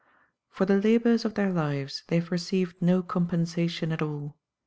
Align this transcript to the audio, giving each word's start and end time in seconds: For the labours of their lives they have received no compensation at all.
For 0.49 0.65
the 0.65 0.77
labours 0.81 1.25
of 1.25 1.35
their 1.35 1.51
lives 1.51 2.01
they 2.07 2.15
have 2.15 2.31
received 2.31 2.81
no 2.81 3.03
compensation 3.03 3.91
at 3.91 4.01
all. 4.01 4.35